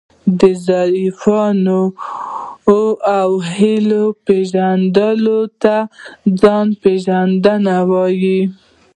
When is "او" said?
3.17-3.29